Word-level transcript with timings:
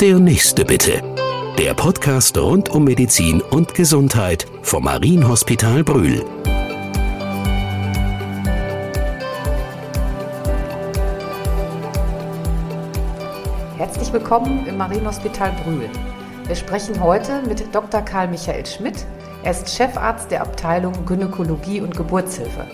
Der 0.00 0.18
nächste 0.18 0.64
bitte. 0.64 1.02
Der 1.56 1.72
Podcast 1.72 2.36
rund 2.36 2.68
um 2.68 2.82
Medizin 2.82 3.40
und 3.40 3.74
Gesundheit 3.74 4.44
vom 4.62 4.84
Marienhospital 4.84 5.84
Brühl. 5.84 6.24
Herzlich 13.78 14.12
willkommen 14.12 14.66
im 14.66 14.76
Marienhospital 14.78 15.52
Brühl. 15.62 15.88
Wir 16.48 16.56
sprechen 16.56 17.00
heute 17.00 17.42
mit 17.42 17.72
Dr. 17.72 18.02
Karl 18.02 18.26
Michael 18.26 18.66
Schmidt. 18.66 19.06
Er 19.44 19.52
ist 19.52 19.70
Chefarzt 19.70 20.28
der 20.32 20.42
Abteilung 20.42 21.06
Gynäkologie 21.06 21.80
und 21.80 21.96
Geburtshilfe. 21.96 22.66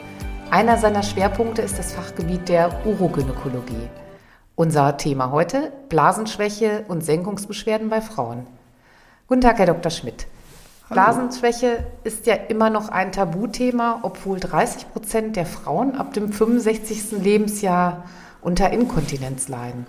Einer 0.51 0.79
seiner 0.79 1.03
Schwerpunkte 1.03 1.61
ist 1.61 1.79
das 1.79 1.93
Fachgebiet 1.93 2.49
der 2.49 2.85
Urogynäkologie. 2.87 3.91
Unser 4.61 4.99
Thema 4.99 5.31
heute: 5.31 5.73
Blasenschwäche 5.89 6.85
und 6.87 7.03
Senkungsbeschwerden 7.03 7.89
bei 7.89 8.03
Frauen. 8.03 8.47
Guten 9.27 9.41
Tag, 9.41 9.59
Herr 9.59 9.65
Dr. 9.65 9.91
Schmidt. 9.91 10.27
Hallo. 10.91 11.01
Blasenschwäche 11.01 11.87
ist 12.05 12.27
ja 12.27 12.35
immer 12.35 12.69
noch 12.69 12.91
ein 12.91 13.11
Tabuthema, 13.11 14.01
obwohl 14.03 14.39
30 14.39 14.93
Prozent 14.93 15.37
der 15.37 15.47
Frauen 15.47 15.95
ab 15.95 16.13
dem 16.13 16.31
65. 16.31 17.23
Lebensjahr 17.23 18.05
unter 18.43 18.71
Inkontinenz 18.71 19.49
leiden. 19.49 19.87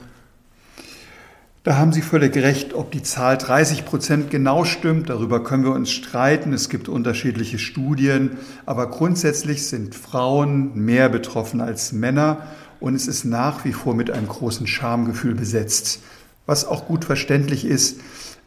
Da 1.64 1.76
haben 1.76 1.92
Sie 1.92 2.02
völlig 2.02 2.34
recht, 2.38 2.74
ob 2.74 2.92
die 2.92 3.04
Zahl 3.04 3.38
30 3.38 3.84
Prozent 3.84 4.32
genau 4.32 4.64
stimmt, 4.64 5.10
darüber 5.10 5.44
können 5.44 5.66
wir 5.66 5.74
uns 5.74 5.92
streiten. 5.92 6.54
Es 6.54 6.70
gibt 6.70 6.88
unterschiedliche 6.88 7.60
Studien, 7.60 8.38
aber 8.66 8.90
grundsätzlich 8.90 9.68
sind 9.68 9.96
Frauen 9.96 10.74
mehr 10.74 11.10
betroffen 11.10 11.60
als 11.60 11.92
Männer 11.92 12.48
und 12.82 12.96
es 12.96 13.08
ist 13.08 13.24
nach 13.24 13.64
wie 13.64 13.72
vor 13.72 13.96
mit 13.96 14.12
einem 14.12 14.28
großen 14.28 14.68
Schamgefühl 14.68 15.36
besetzt. 15.36 16.02
Was 16.46 16.66
auch 16.66 16.88
gut 16.88 17.06
verständlich 17.06 17.64
ist, 17.64 18.02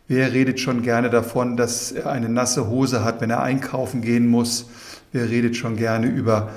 wer 0.09 0.33
redet 0.33 0.61
schon 0.61 0.83
gerne 0.83 1.09
davon, 1.09 1.57
dass 1.57 1.93
er 1.93 2.11
eine 2.11 2.29
nasse 2.29 2.69
Hose 2.69 3.05
hat, 3.05 3.21
wenn 3.23 3.31
er 3.31 3.43
einkaufen 3.43 4.03
gehen 4.03 4.27
muss? 4.27 4.69
Wer 5.13 5.31
redet 5.31 5.57
schon 5.57 5.77
gerne 5.77 6.09
über 6.09 6.51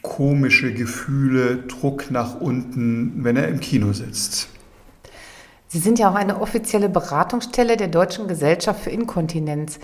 komische 0.00 0.72
Gefühle, 0.72 1.58
Druck 1.68 2.10
nach 2.10 2.40
unten, 2.40 3.22
wenn 3.22 3.36
er 3.36 3.48
im 3.48 3.60
Kino 3.60 3.92
sitzt? 3.92 4.48
Sie 5.68 5.78
sind 5.78 5.98
ja 5.98 6.10
auch 6.10 6.14
eine 6.14 6.40
offizielle 6.40 6.88
Beratungsstelle 6.88 7.76
der 7.76 7.88
Deutschen 7.88 8.28
Gesellschaft 8.28 8.80
für 8.80 8.90
Inkontinenz. 8.90 9.78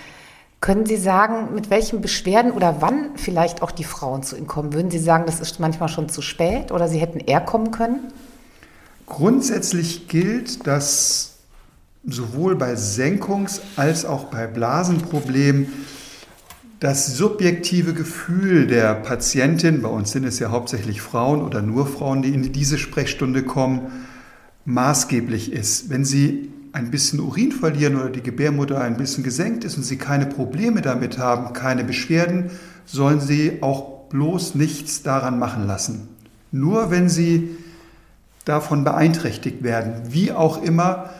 Können 0.60 0.86
Sie 0.86 0.96
sagen, 0.96 1.54
mit 1.54 1.70
welchen 1.70 2.00
Beschwerden 2.00 2.50
oder 2.50 2.76
wann 2.80 3.16
vielleicht 3.16 3.62
auch 3.62 3.70
die 3.70 3.84
Frauen 3.84 4.24
zu 4.24 4.36
Ihnen 4.36 4.48
kommen? 4.48 4.72
Würden 4.72 4.90
Sie 4.90 4.98
sagen, 4.98 5.24
das 5.26 5.38
ist 5.38 5.60
manchmal 5.60 5.88
schon 5.88 6.08
zu 6.08 6.20
spät 6.20 6.72
oder 6.72 6.88
Sie 6.88 6.98
hätten 6.98 7.20
eher 7.20 7.40
kommen 7.40 7.70
können? 7.70 8.12
Grundsätzlich 9.06 10.08
gilt, 10.08 10.66
dass 10.66 11.36
sowohl 12.04 12.56
bei 12.56 12.74
Senkungs- 12.74 13.60
als 13.76 14.04
auch 14.04 14.24
bei 14.24 14.46
Blasenproblemen 14.46 15.68
das 16.80 17.16
subjektive 17.16 17.92
Gefühl 17.92 18.66
der 18.66 18.94
Patientin, 18.94 19.82
bei 19.82 19.88
uns 19.88 20.12
sind 20.12 20.24
es 20.24 20.38
ja 20.38 20.50
hauptsächlich 20.50 21.00
Frauen 21.02 21.42
oder 21.42 21.62
nur 21.62 21.86
Frauen, 21.86 22.22
die 22.22 22.32
in 22.32 22.52
diese 22.52 22.78
Sprechstunde 22.78 23.42
kommen, 23.42 24.06
maßgeblich 24.64 25.52
ist. 25.52 25.90
Wenn 25.90 26.04
Sie 26.04 26.52
ein 26.72 26.90
bisschen 26.90 27.20
Urin 27.20 27.52
verlieren 27.52 27.96
oder 27.96 28.10
die 28.10 28.22
Gebärmutter 28.22 28.80
ein 28.80 28.96
bisschen 28.96 29.24
gesenkt 29.24 29.64
ist 29.64 29.76
und 29.76 29.82
Sie 29.82 29.96
keine 29.96 30.26
Probleme 30.26 30.82
damit 30.82 31.18
haben, 31.18 31.52
keine 31.52 31.84
Beschwerden, 31.84 32.50
sollen 32.84 33.20
Sie 33.20 33.58
auch 33.62 34.08
bloß 34.08 34.54
nichts 34.54 35.02
daran 35.02 35.38
machen 35.38 35.66
lassen. 35.66 36.08
Nur 36.52 36.90
wenn 36.90 37.08
Sie 37.08 37.56
davon 38.44 38.84
beeinträchtigt 38.84 39.62
werden, 39.62 39.94
wie 40.10 40.32
auch 40.32 40.62
immer, 40.62 41.10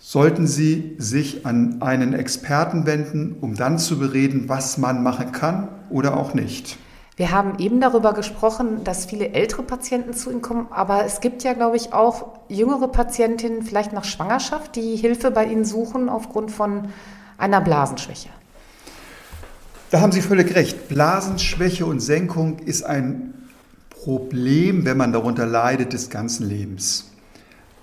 sollten 0.00 0.46
Sie 0.46 0.96
sich 0.98 1.46
an 1.46 1.82
einen 1.82 2.14
Experten 2.14 2.86
wenden, 2.86 3.36
um 3.40 3.54
dann 3.54 3.78
zu 3.78 3.98
bereden, 3.98 4.48
was 4.48 4.78
man 4.78 5.02
machen 5.02 5.32
kann 5.32 5.68
oder 5.90 6.16
auch 6.16 6.34
nicht. 6.34 6.78
Wir 7.18 7.32
haben 7.32 7.58
eben 7.58 7.80
darüber 7.80 8.12
gesprochen, 8.14 8.84
dass 8.84 9.06
viele 9.06 9.30
ältere 9.30 9.64
Patienten 9.64 10.14
zu 10.14 10.30
Ihnen 10.30 10.40
kommen, 10.40 10.68
aber 10.70 11.04
es 11.04 11.20
gibt 11.20 11.42
ja, 11.42 11.52
glaube 11.52 11.76
ich, 11.76 11.92
auch 11.92 12.38
jüngere 12.48 12.86
Patientinnen, 12.86 13.64
vielleicht 13.64 13.92
nach 13.92 14.04
Schwangerschaft, 14.04 14.76
die 14.76 14.94
Hilfe 14.94 15.32
bei 15.32 15.46
Ihnen 15.46 15.64
suchen 15.64 16.08
aufgrund 16.08 16.52
von 16.52 16.90
einer 17.36 17.60
Blasenschwäche. 17.60 18.28
Da 19.90 20.00
haben 20.00 20.12
Sie 20.12 20.22
völlig 20.22 20.54
recht. 20.54 20.86
Blasenschwäche 20.86 21.86
und 21.86 21.98
Senkung 21.98 22.60
ist 22.60 22.84
ein 22.84 23.34
Problem, 23.90 24.84
wenn 24.84 24.96
man 24.96 25.12
darunter 25.12 25.44
leidet, 25.44 25.92
des 25.92 26.10
ganzen 26.10 26.48
Lebens. 26.48 27.10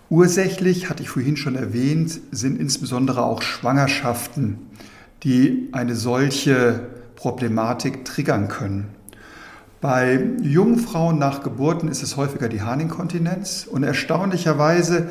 Ursächlich, 0.09 0.89
hatte 0.89 1.03
ich 1.03 1.09
vorhin 1.09 1.35
schon 1.35 1.57
erwähnt, 1.57 2.21
sind 2.31 2.57
insbesondere 2.57 3.25
auch 3.25 3.41
Schwangerschaften, 3.41 4.59
die 5.23 5.67
eine 5.73 5.95
solche 5.95 6.87
Problematik 7.17 8.05
triggern 8.05 8.47
können. 8.47 8.94
Bei 9.81 10.19
jungen 10.41 10.79
Frauen 10.79 11.19
nach 11.19 11.43
Geburten 11.43 11.87
ist 11.87 12.01
es 12.01 12.17
häufiger 12.17 12.49
die 12.49 12.61
Harninkontinenz 12.61 13.67
und 13.69 13.83
erstaunlicherweise 13.83 15.09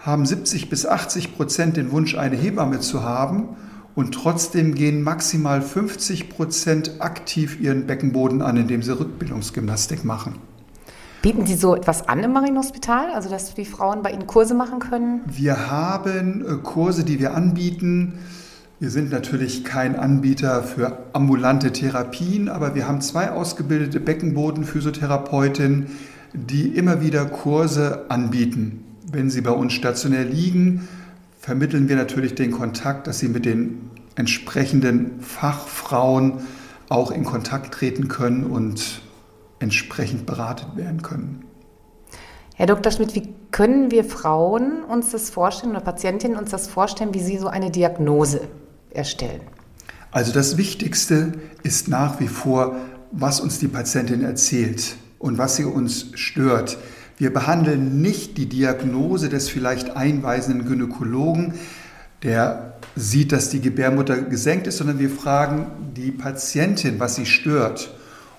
haben 0.00 0.26
70 0.26 0.70
bis 0.70 0.86
80 0.86 1.36
Prozent 1.36 1.76
den 1.76 1.90
Wunsch, 1.90 2.14
eine 2.16 2.36
Hebamme 2.36 2.80
zu 2.80 3.02
haben 3.02 3.56
und 3.94 4.12
trotzdem 4.12 4.74
gehen 4.74 5.02
maximal 5.02 5.62
50 5.62 6.28
Prozent 6.28 7.00
aktiv 7.00 7.60
ihren 7.60 7.86
Beckenboden 7.86 8.42
an, 8.42 8.56
indem 8.56 8.82
sie 8.82 8.98
Rückbildungsgymnastik 8.98 10.04
machen. 10.04 10.36
Bieten 11.22 11.46
Sie 11.46 11.54
so 11.54 11.74
etwas 11.74 12.06
an 12.06 12.22
im 12.22 12.34
Marienhospital, 12.34 13.10
also 13.14 13.30
dass 13.30 13.54
die 13.54 13.64
Frauen 13.64 14.02
bei 14.02 14.10
Ihnen 14.10 14.26
Kurse 14.26 14.52
machen 14.52 14.78
können? 14.78 15.22
Wir 15.24 15.70
haben 15.70 16.44
äh, 16.46 16.56
Kurse, 16.62 17.02
die 17.02 17.18
wir 17.18 17.32
anbieten 17.32 18.18
wir 18.84 18.90
sind 18.90 19.10
natürlich 19.10 19.64
kein 19.64 19.96
Anbieter 19.96 20.62
für 20.62 21.06
ambulante 21.14 21.72
Therapien, 21.72 22.50
aber 22.50 22.74
wir 22.74 22.86
haben 22.86 23.00
zwei 23.00 23.30
ausgebildete 23.30 23.98
Beckenbodenphysiotherapeutinnen, 23.98 25.86
die 26.34 26.68
immer 26.68 27.00
wieder 27.00 27.24
Kurse 27.24 28.04
anbieten. 28.10 28.84
Wenn 29.10 29.30
sie 29.30 29.40
bei 29.40 29.52
uns 29.52 29.72
stationär 29.72 30.26
liegen, 30.26 30.86
vermitteln 31.40 31.88
wir 31.88 31.96
natürlich 31.96 32.34
den 32.34 32.50
Kontakt, 32.50 33.06
dass 33.06 33.20
sie 33.20 33.28
mit 33.28 33.46
den 33.46 33.90
entsprechenden 34.16 35.18
Fachfrauen 35.22 36.42
auch 36.90 37.10
in 37.10 37.24
Kontakt 37.24 37.72
treten 37.72 38.08
können 38.08 38.44
und 38.44 39.00
entsprechend 39.60 40.26
beratet 40.26 40.76
werden 40.76 41.00
können. 41.00 41.46
Herr 42.54 42.66
Dr. 42.66 42.92
Schmidt, 42.92 43.14
wie 43.14 43.32
können 43.50 43.90
wir 43.90 44.04
Frauen 44.04 44.84
uns 44.84 45.10
das 45.10 45.30
vorstellen 45.30 45.70
oder 45.70 45.80
Patientinnen 45.80 46.36
uns 46.36 46.50
das 46.50 46.68
vorstellen, 46.68 47.14
wie 47.14 47.20
sie 47.20 47.38
so 47.38 47.46
eine 47.48 47.70
Diagnose 47.70 48.42
erstellen? 48.94 49.40
Also 50.10 50.32
das 50.32 50.56
Wichtigste 50.56 51.32
ist 51.62 51.88
nach 51.88 52.20
wie 52.20 52.28
vor, 52.28 52.76
was 53.10 53.40
uns 53.40 53.58
die 53.58 53.68
Patientin 53.68 54.22
erzählt 54.22 54.96
und 55.18 55.38
was 55.38 55.56
sie 55.56 55.64
uns 55.64 56.06
stört. 56.14 56.78
Wir 57.16 57.32
behandeln 57.32 58.00
nicht 58.00 58.38
die 58.38 58.46
Diagnose 58.46 59.28
des 59.28 59.48
vielleicht 59.48 59.96
einweisenden 59.96 60.66
Gynäkologen, 60.66 61.54
der 62.22 62.74
sieht, 62.96 63.32
dass 63.32 63.50
die 63.50 63.60
Gebärmutter 63.60 64.22
gesenkt 64.22 64.66
ist, 64.66 64.78
sondern 64.78 64.98
wir 64.98 65.10
fragen 65.10 65.66
die 65.96 66.10
Patientin, 66.10 66.98
was 67.00 67.16
sie 67.16 67.26
stört. 67.26 67.94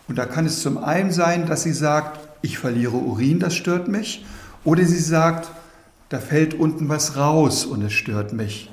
Und 0.08 0.18
da 0.18 0.26
kann 0.26 0.46
es 0.46 0.62
zum 0.62 0.78
einen 0.78 1.12
sein, 1.12 1.46
dass 1.46 1.64
sie 1.64 1.74
sagt, 1.74 2.20
ich 2.42 2.58
verliere 2.58 2.96
Urin, 2.96 3.40
das 3.40 3.56
stört 3.56 3.88
mich, 3.88 4.26
oder 4.64 4.86
sie 4.86 5.00
sagt, 5.00 5.50
da 6.10 6.20
fällt 6.20 6.54
unten 6.54 6.90
was 6.90 7.18
raus 7.18 7.66
und 7.66 7.82
es 7.84 7.94
stört 7.94 8.34
mich. 8.34 8.70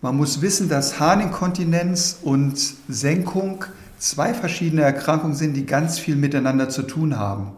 Man 0.00 0.16
muss 0.16 0.42
wissen, 0.42 0.68
dass 0.68 1.00
Harninkontinenz 1.00 2.18
und 2.22 2.56
Senkung 2.88 3.64
zwei 3.98 4.32
verschiedene 4.32 4.82
Erkrankungen 4.82 5.34
sind, 5.34 5.54
die 5.54 5.66
ganz 5.66 5.98
viel 5.98 6.14
miteinander 6.14 6.68
zu 6.68 6.82
tun 6.82 7.18
haben. 7.18 7.48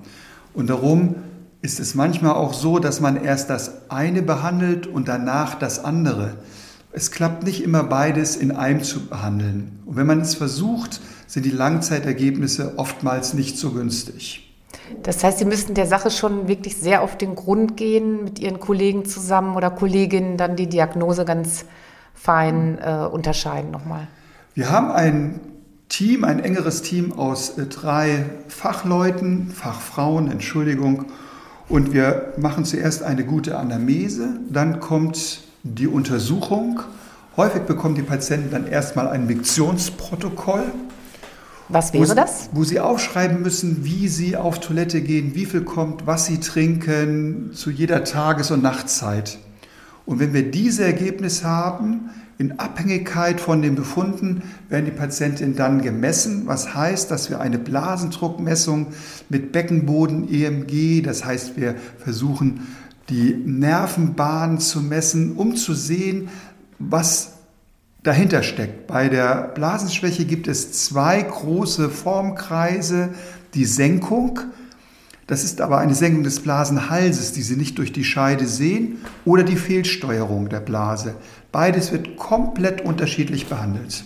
Und 0.54 0.70
darum 0.70 1.16
ist 1.60 1.80
es 1.80 1.94
manchmal 1.94 2.32
auch 2.32 2.54
so, 2.54 2.78
dass 2.78 3.00
man 3.00 3.22
erst 3.22 3.50
das 3.50 3.90
eine 3.90 4.22
behandelt 4.22 4.86
und 4.86 5.06
danach 5.06 5.56
das 5.56 5.84
andere. 5.84 6.38
Es 6.92 7.10
klappt 7.10 7.44
nicht 7.44 7.62
immer 7.62 7.84
beides 7.84 8.36
in 8.36 8.52
einem 8.52 8.82
zu 8.82 9.06
behandeln. 9.06 9.78
Und 9.84 9.96
wenn 9.96 10.06
man 10.06 10.22
es 10.22 10.34
versucht, 10.34 11.02
sind 11.26 11.44
die 11.44 11.50
Langzeitergebnisse 11.50 12.78
oftmals 12.78 13.34
nicht 13.34 13.58
so 13.58 13.72
günstig. 13.72 14.50
Das 15.02 15.22
heißt, 15.22 15.38
Sie 15.38 15.44
müssten 15.44 15.74
der 15.74 15.86
Sache 15.86 16.10
schon 16.10 16.48
wirklich 16.48 16.78
sehr 16.78 17.02
auf 17.02 17.18
den 17.18 17.34
Grund 17.34 17.76
gehen, 17.76 18.24
mit 18.24 18.38
Ihren 18.38 18.60
Kollegen 18.60 19.04
zusammen 19.04 19.56
oder 19.56 19.70
Kolleginnen 19.70 20.38
dann 20.38 20.56
die 20.56 20.68
Diagnose 20.68 21.26
ganz 21.26 21.66
fein 22.20 22.78
äh, 22.78 23.06
unterscheiden 23.06 23.70
nochmal? 23.70 24.06
Wir 24.54 24.70
haben 24.70 24.90
ein 24.90 25.40
Team, 25.88 26.24
ein 26.24 26.40
engeres 26.40 26.82
Team 26.82 27.12
aus 27.12 27.56
äh, 27.56 27.66
drei 27.66 28.26
Fachleuten, 28.48 29.50
Fachfrauen, 29.50 30.30
Entschuldigung. 30.30 31.06
Und 31.68 31.92
wir 31.92 32.34
machen 32.36 32.64
zuerst 32.64 33.02
eine 33.02 33.24
gute 33.24 33.56
Anamnese, 33.56 34.40
dann 34.50 34.80
kommt 34.80 35.42
die 35.62 35.86
Untersuchung. 35.86 36.80
Häufig 37.36 37.62
bekommen 37.62 37.94
die 37.94 38.02
Patienten 38.02 38.50
dann 38.50 38.66
erstmal 38.66 39.08
ein 39.08 39.26
Miktionsprotokoll. 39.26 40.64
Was 41.68 41.92
wäre 41.92 42.08
wo, 42.08 42.14
das? 42.14 42.50
Wo 42.52 42.64
sie 42.64 42.80
aufschreiben 42.80 43.40
müssen, 43.40 43.84
wie 43.84 44.08
sie 44.08 44.36
auf 44.36 44.58
Toilette 44.58 45.00
gehen, 45.00 45.34
wie 45.34 45.46
viel 45.46 45.62
kommt, 45.62 46.06
was 46.06 46.26
sie 46.26 46.40
trinken, 46.40 47.52
zu 47.54 47.70
jeder 47.70 48.04
Tages- 48.04 48.50
und 48.50 48.62
Nachtzeit. 48.62 49.38
Und 50.10 50.18
wenn 50.18 50.34
wir 50.34 50.50
diese 50.50 50.82
Ergebnisse 50.82 51.44
haben, 51.44 52.10
in 52.36 52.58
Abhängigkeit 52.58 53.40
von 53.40 53.62
den 53.62 53.76
Befunden 53.76 54.42
werden 54.68 54.86
die 54.86 54.90
Patientinnen 54.90 55.54
dann 55.54 55.82
gemessen, 55.82 56.48
was 56.48 56.74
heißt, 56.74 57.12
dass 57.12 57.30
wir 57.30 57.40
eine 57.40 57.60
Blasendruckmessung 57.60 58.88
mit 59.28 59.52
Beckenboden 59.52 60.28
EMG, 60.28 61.02
das 61.02 61.24
heißt, 61.24 61.56
wir 61.56 61.76
versuchen 61.98 62.66
die 63.08 63.34
Nervenbahnen 63.34 64.58
zu 64.58 64.80
messen, 64.80 65.36
um 65.36 65.54
zu 65.54 65.74
sehen, 65.74 66.28
was 66.80 67.34
dahinter 68.02 68.42
steckt. 68.42 68.88
Bei 68.88 69.08
der 69.08 69.52
Blasenschwäche 69.54 70.24
gibt 70.24 70.48
es 70.48 70.72
zwei 70.86 71.22
große 71.22 71.88
Formkreise, 71.88 73.10
die 73.54 73.64
Senkung, 73.64 74.40
das 75.30 75.44
ist 75.44 75.60
aber 75.60 75.78
eine 75.78 75.94
Senkung 75.94 76.24
des 76.24 76.40
Blasenhalses, 76.40 77.30
die 77.30 77.42
Sie 77.42 77.54
nicht 77.54 77.78
durch 77.78 77.92
die 77.92 78.02
Scheide 78.02 78.46
sehen, 78.46 78.98
oder 79.24 79.44
die 79.44 79.54
Fehlsteuerung 79.54 80.48
der 80.48 80.58
Blase. 80.58 81.14
Beides 81.52 81.92
wird 81.92 82.16
komplett 82.16 82.80
unterschiedlich 82.80 83.46
behandelt. 83.46 84.02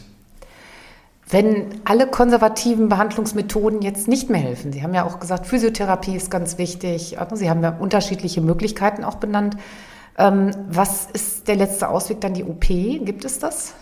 Wenn 1.30 1.80
alle 1.86 2.08
konservativen 2.08 2.90
Behandlungsmethoden 2.90 3.80
jetzt 3.80 4.06
nicht 4.06 4.28
mehr 4.28 4.42
helfen, 4.42 4.70
Sie 4.70 4.82
haben 4.82 4.92
ja 4.92 5.06
auch 5.06 5.18
gesagt, 5.18 5.46
Physiotherapie 5.46 6.14
ist 6.14 6.30
ganz 6.30 6.58
wichtig, 6.58 7.16
Sie 7.32 7.48
haben 7.48 7.62
ja 7.62 7.70
unterschiedliche 7.70 8.42
Möglichkeiten 8.42 9.02
auch 9.02 9.14
benannt. 9.14 9.56
Ähm, 10.18 10.50
was 10.68 11.08
ist 11.10 11.48
der 11.48 11.56
letzte 11.56 11.88
Ausweg 11.88 12.20
dann 12.20 12.34
die 12.34 12.44
OP? 12.44 12.66
Gibt 12.68 13.24
es 13.24 13.38
das? 13.38 13.72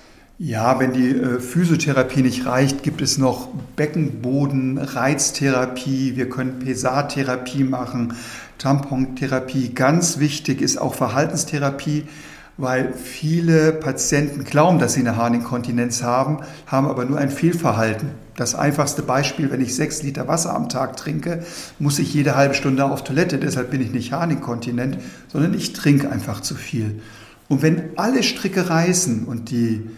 Ja, 0.45 0.81
wenn 0.81 0.93
die 0.93 1.11
äh, 1.11 1.39
Physiotherapie 1.39 2.21
nicht 2.21 2.47
reicht, 2.47 2.83
gibt 2.83 3.01
es 3.01 3.17
noch 3.17 3.47
Beckenboden, 3.77 4.77
Reiztherapie, 4.77 6.17
wir 6.17 6.29
können 6.29 6.59
PSA-Therapie 6.59 7.63
machen, 7.63 8.15
Tampontherapie. 8.59 9.69
Ganz 9.73 10.19
wichtig 10.19 10.61
ist 10.61 10.79
auch 10.79 10.95
Verhaltenstherapie, 10.95 12.09
weil 12.57 12.93
viele 12.93 13.71
Patienten 13.71 14.43
glauben, 14.43 14.81
dass 14.81 14.95
sie 14.95 15.01
eine 15.03 15.15
Harninkontinenz 15.15 16.03
haben, 16.03 16.41
haben 16.67 16.89
aber 16.89 17.05
nur 17.05 17.19
ein 17.19 17.31
Fehlverhalten. 17.31 18.09
Das 18.35 18.57
einfachste 18.57 19.03
Beispiel, 19.03 19.53
wenn 19.53 19.61
ich 19.61 19.77
sechs 19.77 20.03
Liter 20.03 20.27
Wasser 20.27 20.57
am 20.57 20.69
Tag 20.69 20.97
trinke, 20.97 21.45
muss 21.79 22.01
ich 22.01 22.13
jede 22.13 22.35
halbe 22.35 22.55
Stunde 22.55 22.85
auf 22.85 23.05
Toilette. 23.05 23.39
Deshalb 23.39 23.71
bin 23.71 23.81
ich 23.81 23.93
nicht 23.93 24.11
Harninkontinent, 24.11 24.99
sondern 25.29 25.55
ich 25.55 25.73
trinke 25.73 26.11
einfach 26.11 26.41
zu 26.41 26.57
viel. 26.57 27.01
Und 27.49 27.63
wenn 27.63 27.91
alle 27.95 28.25
Stricke 28.25 28.69
reißen 28.69 29.25
und 29.25 29.53
die 29.53 29.89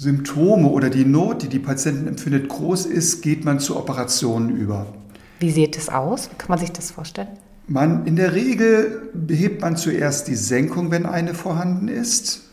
Symptome 0.00 0.66
oder 0.68 0.88
die 0.88 1.04
Not, 1.04 1.42
die 1.42 1.48
die 1.48 1.58
Patientin 1.58 2.08
empfindet, 2.08 2.48
groß 2.48 2.86
ist, 2.86 3.20
geht 3.20 3.44
man 3.44 3.60
zu 3.60 3.76
Operationen 3.76 4.56
über. 4.56 4.86
Wie 5.40 5.50
sieht 5.50 5.76
es 5.76 5.90
aus? 5.90 6.30
Wie 6.30 6.36
kann 6.36 6.48
man 6.48 6.58
sich 6.58 6.72
das 6.72 6.90
vorstellen? 6.90 7.28
Man, 7.66 8.06
in 8.06 8.16
der 8.16 8.32
Regel 8.34 9.10
behebt 9.12 9.60
man 9.60 9.76
zuerst 9.76 10.26
die 10.28 10.36
Senkung, 10.36 10.90
wenn 10.90 11.04
eine 11.04 11.34
vorhanden 11.34 11.88
ist. 11.88 12.44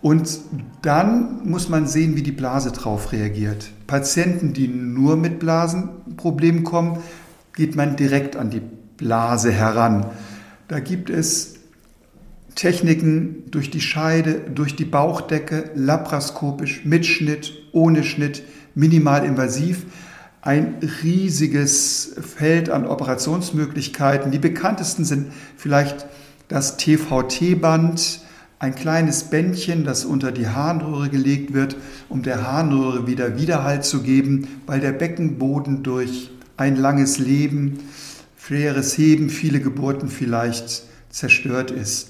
Und 0.00 0.40
dann 0.80 1.46
muss 1.46 1.68
man 1.68 1.86
sehen, 1.86 2.16
wie 2.16 2.22
die 2.22 2.32
Blase 2.32 2.72
darauf 2.72 3.12
reagiert. 3.12 3.72
Patienten, 3.86 4.54
die 4.54 4.66
nur 4.66 5.18
mit 5.18 5.38
Blasenproblemen 5.38 6.64
kommen, 6.64 7.02
geht 7.52 7.76
man 7.76 7.96
direkt 7.96 8.36
an 8.36 8.48
die 8.48 8.62
Blase 8.96 9.52
heran. 9.52 10.06
Da 10.68 10.80
gibt 10.80 11.10
es 11.10 11.59
Techniken 12.54 13.44
durch 13.50 13.70
die 13.70 13.80
Scheide, 13.80 14.40
durch 14.54 14.76
die 14.76 14.84
Bauchdecke, 14.84 15.70
laparoskopisch, 15.74 16.84
mit 16.84 17.06
Schnitt, 17.06 17.52
ohne 17.72 18.02
Schnitt, 18.02 18.42
minimalinvasiv. 18.74 19.86
Ein 20.42 20.76
riesiges 21.02 22.16
Feld 22.20 22.70
an 22.70 22.86
Operationsmöglichkeiten. 22.86 24.30
Die 24.30 24.38
bekanntesten 24.38 25.04
sind 25.04 25.32
vielleicht 25.56 26.06
das 26.48 26.76
TVT-Band, 26.78 28.20
ein 28.58 28.74
kleines 28.74 29.24
Bändchen, 29.24 29.84
das 29.84 30.04
unter 30.04 30.32
die 30.32 30.48
Harnröhre 30.48 31.08
gelegt 31.08 31.54
wird, 31.54 31.76
um 32.08 32.22
der 32.22 32.46
Harnröhre 32.46 33.06
wieder 33.06 33.38
Widerhalt 33.38 33.84
zu 33.84 34.02
geben, 34.02 34.48
weil 34.66 34.80
der 34.80 34.92
Beckenboden 34.92 35.82
durch 35.82 36.30
ein 36.58 36.76
langes 36.76 37.18
Leben, 37.18 37.78
schweres 38.36 38.98
Heben, 38.98 39.30
viele 39.30 39.60
Geburten 39.60 40.08
vielleicht 40.08 40.82
zerstört 41.08 41.70
ist. 41.70 42.09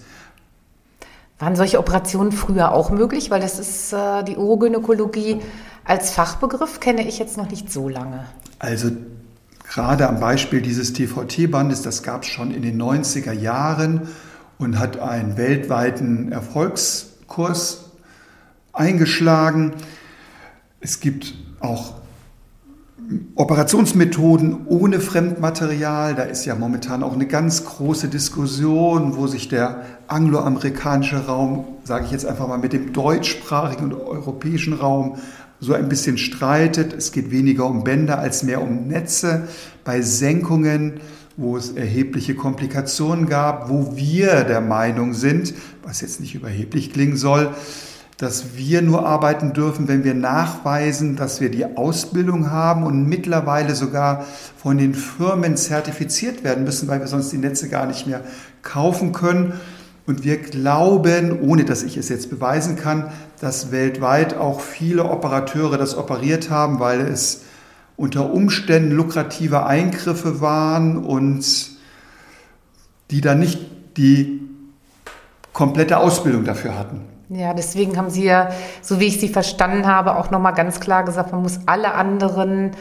Waren 1.41 1.57
solche 1.57 1.79
Operationen 1.79 2.33
früher 2.33 2.73
auch 2.73 2.91
möglich? 2.91 3.31
Weil 3.31 3.41
das 3.41 3.59
ist 3.59 3.93
äh, 3.93 4.23
die 4.23 4.37
Urogynäkologie 4.37 5.41
als 5.85 6.13
Fachbegriff 6.13 6.81
kenne 6.81 7.09
ich 7.09 7.19
jetzt 7.19 7.37
noch 7.37 7.51
nicht 7.51 7.73
so 7.73 7.89
lange. 7.89 8.27
Also 8.59 8.91
gerade 9.67 10.07
am 10.07 10.21
Beispiel 10.21 10.61
dieses 10.61 10.93
TVT-Bandes, 10.93 11.83
das 11.83 12.03
gab 12.03 12.23
es 12.23 12.29
schon 12.29 12.51
in 12.51 12.63
den 12.63 12.81
90er 12.81 13.33
Jahren 13.33 14.09
und 14.59 14.79
hat 14.79 14.99
einen 15.01 15.39
weltweiten 15.39 16.31
Erfolgskurs 16.31 17.87
eingeschlagen. 18.75 19.73
Es 20.81 21.01
gibt 21.01 21.35
auch 21.61 21.95
Operationsmethoden 23.35 24.67
ohne 24.67 25.01
Fremdmaterial, 25.01 26.15
da 26.15 26.23
ist 26.23 26.45
ja 26.45 26.55
momentan 26.55 27.03
auch 27.03 27.15
eine 27.15 27.27
ganz 27.27 27.65
große 27.65 28.07
Diskussion, 28.07 29.17
wo 29.17 29.27
sich 29.27 29.49
der 29.49 29.83
angloamerikanische 30.07 31.27
Raum, 31.27 31.65
sage 31.83 32.05
ich 32.05 32.13
jetzt 32.13 32.25
einfach 32.25 32.47
mal, 32.47 32.59
mit 32.59 32.73
dem 32.73 32.93
deutschsprachigen 32.93 33.93
und 33.93 33.95
europäischen 33.95 34.75
Raum 34.75 35.17
so 35.59 35.75
ein 35.75 35.89
bisschen 35.89 36.19
streitet. 36.19 36.93
Es 36.93 37.11
geht 37.11 37.33
weniger 37.33 37.67
um 37.67 37.83
Bänder 37.83 38.21
als 38.21 38.45
mehr 38.45 38.63
um 38.63 38.87
Netze. 38.87 39.49
Bei 39.83 40.03
Senkungen, 40.03 41.01
wo 41.37 41.57
es 41.57 41.71
erhebliche 41.71 42.37
Komplikationen 42.37 43.27
gab, 43.27 43.69
wo 43.71 43.97
wir 43.97 44.45
der 44.45 44.61
Meinung 44.61 45.15
sind, 45.15 45.53
was 45.83 46.01
jetzt 46.01 46.21
nicht 46.21 46.37
überheblich 46.37 46.93
klingen 46.93 47.17
soll, 47.17 47.51
dass 48.21 48.55
wir 48.55 48.83
nur 48.83 49.07
arbeiten 49.07 49.55
dürfen, 49.55 49.89
wenn 49.89 50.05
wir 50.05 50.13
nachweisen, 50.13 51.17
dass 51.17 51.41
wir 51.41 51.51
die 51.51 51.79
Ausbildung 51.79 52.51
haben 52.51 52.85
und 52.85 53.09
mittlerweile 53.09 53.75
sogar 53.75 54.27
von 54.59 54.77
den 54.77 54.93
Firmen 54.93 55.57
zertifiziert 55.57 56.45
werden 56.45 56.65
müssen, 56.65 56.87
weil 56.87 57.01
wir 57.01 57.07
sonst 57.07 57.33
die 57.33 57.39
Netze 57.39 57.71
gar 57.71 57.87
nicht 57.87 58.07
mehr 58.07 58.21
kaufen 58.61 59.13
können. 59.13 59.55
Und 60.07 60.23
wir 60.23 60.37
glauben, 60.37 61.41
ohne 61.41 61.65
dass 61.65 61.83
ich 61.83 61.97
es 61.97 62.11
jetzt 62.11 62.29
beweisen 62.29 62.77
kann, 62.77 63.11
dass 63.41 63.73
weltweit 63.73 64.37
auch 64.37 64.61
viele 64.61 65.07
Operateure 65.07 65.79
das 65.79 65.97
operiert 65.97 66.51
haben, 66.51 66.79
weil 66.79 67.01
es 67.01 67.45
unter 67.97 68.35
Umständen 68.35 68.91
lukrative 68.91 69.65
Eingriffe 69.65 70.43
waren 70.43 70.99
und 70.99 71.71
die 73.11 73.23
dann 73.23 73.39
nicht 73.39 73.61
die 73.97 74.43
komplette 75.55 75.97
Ausbildung 75.97 76.45
dafür 76.45 76.79
hatten. 76.79 77.01
Ja, 77.33 77.55
deswegen 77.55 77.97
haben 77.97 78.11
Sie 78.11 78.25
ja, 78.25 78.51
so 78.83 78.99
wie 78.99 79.07
ich 79.07 79.21
Sie 79.21 79.29
verstanden 79.29 79.87
habe, 79.87 80.17
auch 80.17 80.33
nochmal 80.33 80.53
ganz 80.53 80.81
klar 80.81 81.05
gesagt, 81.05 81.31
man 81.31 81.43
muss 81.43 81.61
alle 81.67 81.95
anderen 81.95 82.73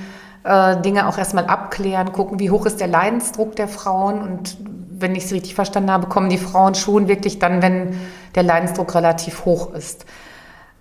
äh, 0.44 0.82
Dinge 0.82 1.08
auch 1.08 1.20
erstmal 1.20 1.46
abklären, 1.46 2.12
gucken, 2.12 2.40
wie 2.40 2.50
hoch 2.50 2.66
ist 2.66 2.80
der 2.80 2.88
Leidensdruck 2.88 3.56
der 3.56 3.68
Frauen 3.68 4.22
und 4.22 4.58
wenn 4.90 5.14
ich 5.14 5.26
es 5.26 5.32
richtig 5.32 5.54
verstanden 5.54 5.92
habe, 5.92 6.08
kommen 6.08 6.30
die 6.30 6.40
Frauen 6.40 6.74
schon 6.74 7.08
wirklich 7.08 7.38
dann, 7.38 7.62
wenn 7.62 7.96
der 8.34 8.42
Leidensdruck 8.42 8.96
relativ 8.96 9.46
hoch 9.46 9.74
ist. 9.76 10.06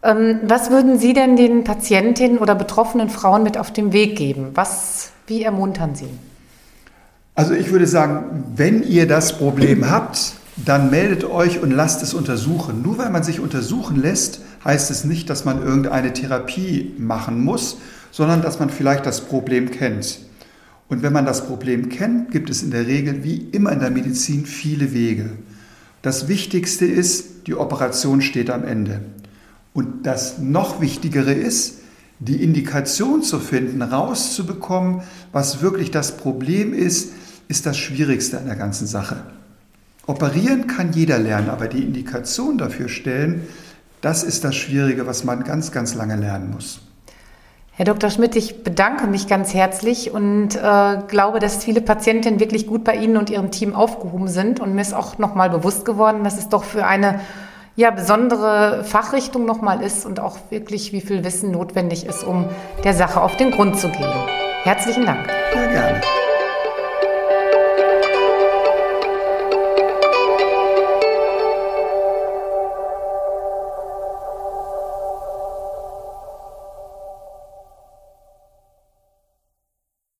Ähm, 0.02 0.40
was 0.44 0.70
würden 0.70 0.98
Sie 0.98 1.12
denn 1.12 1.36
den 1.36 1.64
Patientinnen 1.64 2.38
oder 2.38 2.54
betroffenen 2.54 3.10
Frauen 3.10 3.42
mit 3.42 3.58
auf 3.58 3.70
den 3.70 3.92
Weg 3.92 4.16
geben? 4.16 4.52
Was, 4.54 5.10
wie 5.26 5.42
ermuntern 5.42 5.94
Sie? 5.94 6.08
Also 7.34 7.52
ich 7.52 7.70
würde 7.70 7.86
sagen, 7.86 8.44
wenn 8.56 8.82
ihr 8.82 9.06
das 9.06 9.36
Problem 9.36 9.90
habt, 9.90 10.37
dann 10.64 10.90
meldet 10.90 11.24
euch 11.24 11.60
und 11.60 11.70
lasst 11.70 12.02
es 12.02 12.14
untersuchen. 12.14 12.82
Nur 12.82 12.98
weil 12.98 13.10
man 13.10 13.22
sich 13.22 13.40
untersuchen 13.40 13.96
lässt, 13.96 14.40
heißt 14.64 14.90
es 14.90 15.04
nicht, 15.04 15.30
dass 15.30 15.44
man 15.44 15.62
irgendeine 15.62 16.12
Therapie 16.12 16.94
machen 16.98 17.42
muss, 17.42 17.78
sondern 18.10 18.42
dass 18.42 18.58
man 18.58 18.70
vielleicht 18.70 19.06
das 19.06 19.20
Problem 19.20 19.70
kennt. 19.70 20.20
Und 20.88 21.02
wenn 21.02 21.12
man 21.12 21.26
das 21.26 21.46
Problem 21.46 21.90
kennt, 21.90 22.30
gibt 22.30 22.50
es 22.50 22.62
in 22.62 22.70
der 22.70 22.86
Regel 22.86 23.22
wie 23.22 23.36
immer 23.52 23.72
in 23.72 23.80
der 23.80 23.90
Medizin 23.90 24.46
viele 24.46 24.92
Wege. 24.92 25.30
Das 26.02 26.28
Wichtigste 26.28 26.86
ist, 26.86 27.46
die 27.46 27.54
Operation 27.54 28.22
steht 28.22 28.50
am 28.50 28.64
Ende. 28.64 29.00
Und 29.74 30.06
das 30.06 30.38
noch 30.38 30.80
Wichtigere 30.80 31.32
ist, 31.32 31.74
die 32.20 32.42
Indikation 32.42 33.22
zu 33.22 33.38
finden, 33.38 33.82
rauszubekommen, 33.82 35.02
was 35.30 35.60
wirklich 35.62 35.90
das 35.90 36.16
Problem 36.16 36.72
ist, 36.72 37.12
ist 37.48 37.66
das 37.66 37.76
Schwierigste 37.76 38.38
an 38.38 38.46
der 38.46 38.56
ganzen 38.56 38.86
Sache. 38.86 39.22
Operieren 40.08 40.66
kann 40.66 40.94
jeder 40.94 41.18
lernen, 41.18 41.50
aber 41.50 41.68
die 41.68 41.82
Indikation 41.82 42.56
dafür 42.56 42.88
stellen, 42.88 43.46
das 44.00 44.22
ist 44.22 44.42
das 44.42 44.56
Schwierige, 44.56 45.06
was 45.06 45.22
man 45.22 45.44
ganz, 45.44 45.70
ganz 45.70 45.94
lange 45.94 46.16
lernen 46.16 46.50
muss. 46.50 46.80
Herr 47.72 47.84
Dr. 47.84 48.08
Schmidt, 48.08 48.34
ich 48.34 48.64
bedanke 48.64 49.06
mich 49.06 49.28
ganz 49.28 49.52
herzlich 49.52 50.10
und 50.10 50.56
äh, 50.56 50.96
glaube, 51.08 51.40
dass 51.40 51.62
viele 51.62 51.82
Patientinnen 51.82 52.40
wirklich 52.40 52.66
gut 52.66 52.84
bei 52.84 52.96
Ihnen 52.96 53.18
und 53.18 53.28
Ihrem 53.28 53.50
Team 53.50 53.74
aufgehoben 53.74 54.28
sind. 54.28 54.60
Und 54.60 54.74
mir 54.74 54.80
ist 54.80 54.94
auch 54.94 55.18
nochmal 55.18 55.50
bewusst 55.50 55.84
geworden, 55.84 56.24
dass 56.24 56.38
es 56.38 56.48
doch 56.48 56.64
für 56.64 56.86
eine 56.86 57.20
ja, 57.76 57.90
besondere 57.90 58.84
Fachrichtung 58.84 59.44
nochmal 59.44 59.82
ist 59.82 60.06
und 60.06 60.20
auch 60.20 60.38
wirklich, 60.48 60.92
wie 60.94 61.02
viel 61.02 61.22
Wissen 61.22 61.50
notwendig 61.50 62.06
ist, 62.06 62.24
um 62.24 62.46
der 62.82 62.94
Sache 62.94 63.20
auf 63.20 63.36
den 63.36 63.50
Grund 63.50 63.78
zu 63.78 63.88
gehen. 63.88 64.12
Herzlichen 64.64 65.04
Dank. 65.04 65.28
Sehr 65.52 65.68
gerne. 65.68 66.00